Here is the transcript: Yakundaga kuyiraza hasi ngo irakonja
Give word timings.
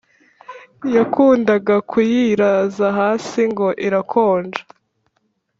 Yakundaga 0.95 1.75
kuyiraza 1.89 2.87
hasi 2.99 3.41
ngo 3.51 3.67
irakonja 3.87 4.61